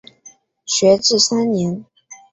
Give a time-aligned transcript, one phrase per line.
[0.65, 1.85] 学制三年。